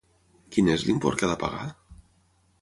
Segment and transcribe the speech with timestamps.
[0.55, 1.69] Quin és l'import que ha de pagar?